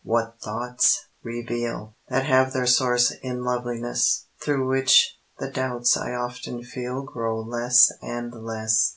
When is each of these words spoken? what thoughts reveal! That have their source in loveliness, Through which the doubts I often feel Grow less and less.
what 0.03 0.33
thoughts 0.41 1.09
reveal! 1.21 1.95
That 2.09 2.25
have 2.25 2.53
their 2.53 2.65
source 2.65 3.11
in 3.21 3.43
loveliness, 3.43 4.25
Through 4.39 4.67
which 4.67 5.19
the 5.37 5.51
doubts 5.51 5.95
I 5.95 6.15
often 6.15 6.63
feel 6.63 7.03
Grow 7.03 7.39
less 7.41 7.91
and 8.01 8.33
less. 8.33 8.89